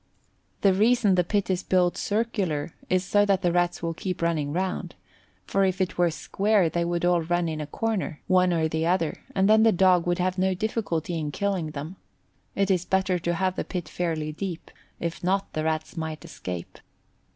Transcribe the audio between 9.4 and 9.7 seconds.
then